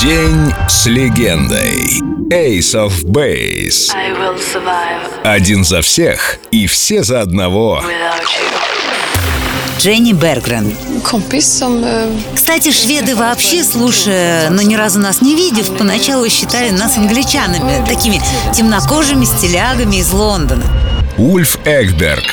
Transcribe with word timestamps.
День 0.00 0.52
с 0.68 0.86
легендой. 0.86 2.00
Ace 2.30 2.74
of 2.74 3.04
Base. 3.04 3.92
I 3.94 4.10
will 4.10 4.36
survive 4.36 5.22
Один 5.22 5.64
за 5.64 5.82
всех 5.82 6.38
и 6.50 6.66
все 6.66 7.04
за 7.04 7.20
одного. 7.20 7.80
Дженни 9.78 10.12
Бергрен. 10.12 10.74
Кстати, 12.34 12.72
шведы 12.72 13.14
вообще, 13.14 13.62
слушая, 13.62 14.50
но 14.50 14.62
ни 14.62 14.74
разу 14.74 14.98
нас 14.98 15.22
не 15.22 15.36
видев, 15.36 15.76
поначалу 15.76 16.28
считали 16.28 16.70
нас 16.70 16.98
англичанами, 16.98 17.86
такими 17.86 18.20
темнокожими 18.52 19.24
стилягами 19.24 19.96
из 19.96 20.10
Лондона. 20.10 20.64
Ульф 21.18 21.56
Экберг. 21.64 22.24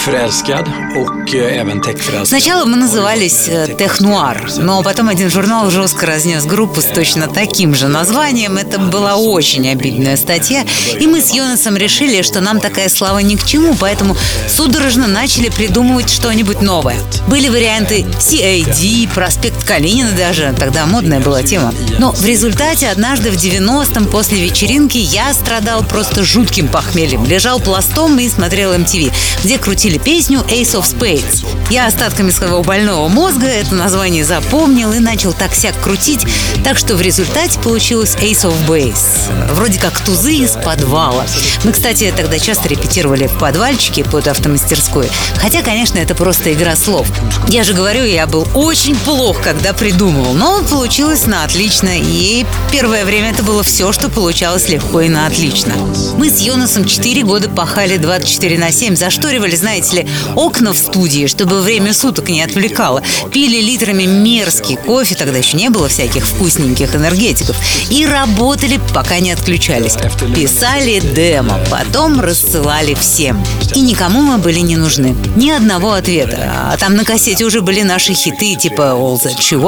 Förälskad 0.00 0.66
och 0.96 1.34
eh, 1.34 1.60
även. 1.60 1.80
Сначала 2.24 2.64
мы 2.64 2.76
назывались 2.76 3.48
э, 3.48 3.74
Технуар, 3.78 4.50
но 4.58 4.82
потом 4.82 5.08
один 5.08 5.30
журнал 5.30 5.70
жестко 5.70 6.06
разнес 6.06 6.44
группу 6.44 6.80
с 6.80 6.86
точно 6.86 7.26
таким 7.26 7.74
же 7.74 7.88
названием. 7.88 8.56
Это 8.56 8.78
была 8.78 9.16
очень 9.16 9.68
обидная 9.68 10.16
статья, 10.16 10.64
и 10.98 11.06
мы 11.06 11.20
с 11.20 11.32
Йонасом 11.32 11.76
решили, 11.76 12.22
что 12.22 12.40
нам 12.40 12.60
такая 12.60 12.88
слава 12.88 13.18
ни 13.18 13.36
к 13.36 13.44
чему, 13.44 13.74
поэтому 13.78 14.16
судорожно 14.48 15.06
начали 15.06 15.48
придумывать 15.48 16.10
что-нибудь 16.10 16.62
новое. 16.62 16.96
Были 17.28 17.48
варианты 17.48 18.04
CAD, 18.18 19.08
проспект 19.14 19.64
Калинина 19.64 20.12
даже, 20.12 20.54
тогда 20.58 20.86
модная 20.86 21.20
была 21.20 21.42
тема. 21.42 21.74
Но 21.98 22.12
в 22.12 22.24
результате 22.24 22.88
однажды 22.88 23.30
в 23.30 23.34
90-м 23.34 24.06
после 24.06 24.40
вечеринки 24.40 24.98
я 24.98 25.32
страдал 25.34 25.82
просто 25.82 26.24
жутким 26.24 26.68
похмельем, 26.68 27.24
лежал 27.24 27.60
пластом 27.60 28.18
и 28.18 28.28
смотрел 28.28 28.72
MTV, 28.72 29.12
где 29.44 29.58
крутили 29.58 29.89
песню 29.98 30.40
Ace 30.48 30.78
of 30.78 30.84
Spades. 30.84 31.46
Я 31.70 31.86
остатками 31.86 32.30
своего 32.30 32.62
больного 32.62 33.08
мозга 33.08 33.46
это 33.46 33.74
название 33.74 34.24
запомнил 34.24 34.92
и 34.92 34.98
начал 34.98 35.32
так-сяк 35.32 35.80
крутить, 35.80 36.26
так 36.64 36.78
что 36.78 36.94
в 36.94 37.00
результате 37.00 37.58
получилось 37.60 38.16
Ace 38.16 38.44
of 38.44 38.54
Base. 38.68 39.52
Вроде 39.54 39.78
как 39.78 39.98
тузы 40.00 40.34
из 40.34 40.52
подвала. 40.52 41.24
Мы, 41.64 41.72
кстати, 41.72 42.12
тогда 42.16 42.38
часто 42.38 42.68
репетировали 42.68 43.26
в 43.26 43.38
подвальчике 43.38 44.04
под 44.04 44.28
автомастерской, 44.28 45.08
хотя, 45.36 45.62
конечно, 45.62 45.98
это 45.98 46.14
просто 46.14 46.52
игра 46.52 46.76
слов. 46.76 47.08
Я 47.48 47.64
же 47.64 47.74
говорю, 47.74 48.04
я 48.04 48.26
был 48.26 48.46
очень 48.54 48.96
плох, 48.96 49.40
когда 49.40 49.72
придумывал, 49.72 50.34
но 50.34 50.62
получилось 50.62 51.26
на 51.26 51.44
отлично, 51.44 51.90
и 51.94 52.46
первое 52.70 53.04
время 53.04 53.30
это 53.30 53.42
было 53.42 53.62
все, 53.62 53.92
что 53.92 54.08
получалось 54.08 54.68
легко 54.68 55.00
и 55.00 55.08
на 55.08 55.26
отлично. 55.26 55.74
Мы 56.16 56.30
с 56.30 56.40
Йонасом 56.40 56.84
4 56.84 57.22
года 57.24 57.48
пахали 57.48 57.96
24 57.96 58.58
на 58.58 58.72
7, 58.72 58.96
зашторивали, 58.96 59.56
знаете 59.56 59.79
ли, 59.92 60.06
окна 60.36 60.72
в 60.72 60.78
студии, 60.78 61.26
чтобы 61.26 61.60
время 61.60 61.92
суток 61.94 62.28
не 62.28 62.42
отвлекало. 62.42 63.02
Пили 63.32 63.60
литрами 63.60 64.04
мерзкий 64.04 64.76
кофе, 64.76 65.14
тогда 65.14 65.38
еще 65.38 65.56
не 65.56 65.70
было 65.70 65.88
всяких 65.88 66.26
вкусненьких 66.26 66.94
энергетиков. 66.94 67.56
И 67.90 68.06
работали, 68.06 68.80
пока 68.94 69.20
не 69.20 69.32
отключались. 69.32 69.96
Писали 70.34 71.00
демо, 71.00 71.58
потом 71.70 72.20
рассылали 72.20 72.94
всем. 72.94 73.44
И 73.74 73.80
никому 73.80 74.22
мы 74.22 74.38
были 74.38 74.60
не 74.60 74.76
нужны. 74.76 75.16
Ни 75.36 75.50
одного 75.50 75.92
ответа. 75.92 76.70
А 76.72 76.76
там 76.76 76.96
на 76.96 77.04
кассете 77.04 77.44
уже 77.44 77.60
были 77.60 77.82
наши 77.82 78.14
хиты, 78.14 78.56
типа 78.56 78.82
All 78.82 79.20
That 79.22 79.38
She. 79.38 79.60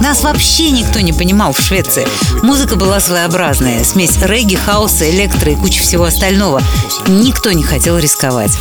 Нас 0.00 0.22
вообще 0.22 0.70
никто 0.70 1.00
не 1.00 1.12
понимал 1.12 1.52
в 1.52 1.60
Швеции. 1.60 2.06
Музыка 2.42 2.76
была 2.76 3.00
своеобразная. 3.00 3.84
Смесь 3.84 4.16
регги, 4.22 4.56
хаоса, 4.56 5.08
электро 5.10 5.52
и 5.52 5.56
куча 5.56 5.82
всего 5.82 6.04
остального. 6.04 6.62
Никто 7.06 7.52
не 7.52 7.62
хотел 7.62 7.98
рисковать. 7.98 8.52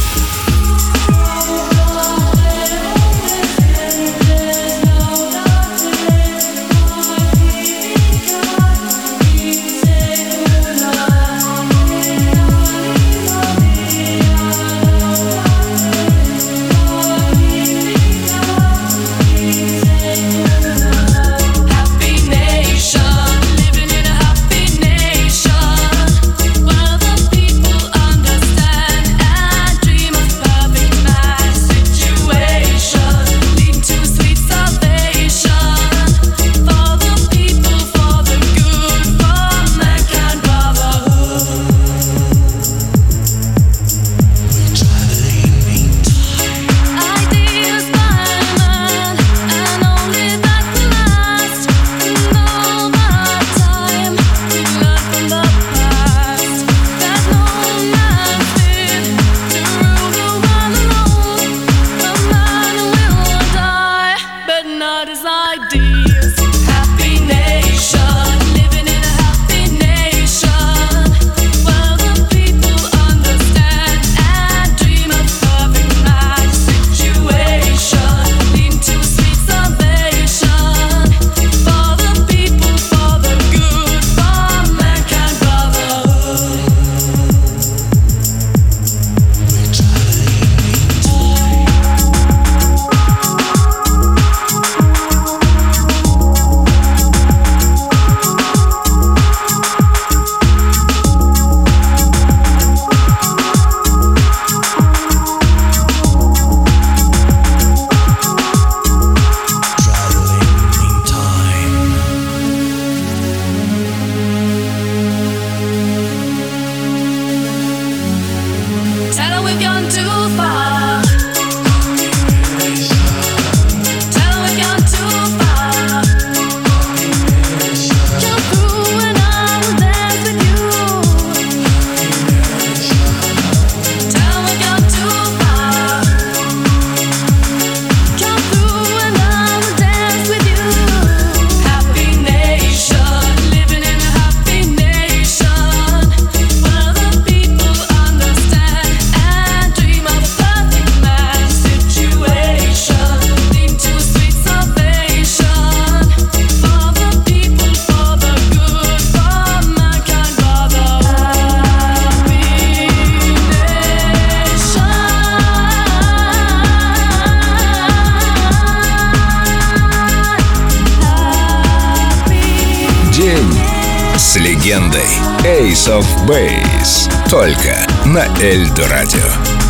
Легендой. 174.65 175.06
Ace 175.44 175.88
of 175.88 176.06
Base. 176.25 177.07
Только 177.29 177.88
на 178.06 178.25
Эльдо 178.41 178.88
Радио. 178.88 179.64